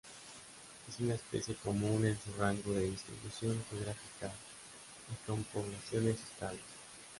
[0.89, 4.33] Es una especie común en su rango de distribución geográfica
[5.11, 6.63] y con poblaciones estables.